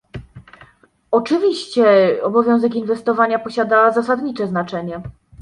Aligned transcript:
Oczywiście, 1.11 1.85
obowiązek 2.23 2.75
inwestowania 2.75 3.39
posiada 3.39 3.91
zasadnicze 3.91 4.47
znaczenie 4.47 5.01